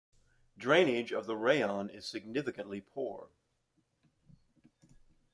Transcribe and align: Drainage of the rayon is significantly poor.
Drainage 0.57 1.11
of 1.13 1.27
the 1.27 1.37
rayon 1.37 1.87
is 1.91 2.07
significantly 2.07 2.81
poor. 2.81 3.29